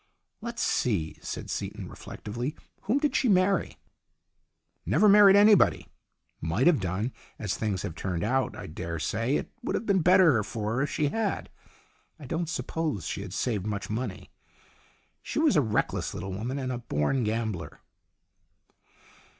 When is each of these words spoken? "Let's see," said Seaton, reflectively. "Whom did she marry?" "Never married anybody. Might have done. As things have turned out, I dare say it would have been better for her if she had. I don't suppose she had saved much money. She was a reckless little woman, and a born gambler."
"Let's 0.41 0.63
see," 0.63 1.17
said 1.21 1.51
Seaton, 1.51 1.87
reflectively. 1.87 2.55
"Whom 2.85 2.97
did 2.97 3.15
she 3.15 3.29
marry?" 3.29 3.77
"Never 4.87 5.07
married 5.07 5.35
anybody. 5.35 5.89
Might 6.41 6.65
have 6.65 6.79
done. 6.79 7.13
As 7.37 7.55
things 7.55 7.83
have 7.83 7.93
turned 7.93 8.23
out, 8.23 8.55
I 8.57 8.65
dare 8.65 8.97
say 8.97 9.35
it 9.35 9.51
would 9.61 9.75
have 9.75 9.85
been 9.85 10.01
better 10.01 10.41
for 10.41 10.71
her 10.73 10.81
if 10.81 10.89
she 10.89 11.09
had. 11.09 11.51
I 12.17 12.25
don't 12.25 12.49
suppose 12.49 13.05
she 13.05 13.21
had 13.21 13.31
saved 13.31 13.67
much 13.67 13.91
money. 13.91 14.31
She 15.21 15.37
was 15.37 15.55
a 15.55 15.61
reckless 15.61 16.15
little 16.15 16.31
woman, 16.33 16.57
and 16.57 16.71
a 16.71 16.79
born 16.79 17.23
gambler." 17.23 17.79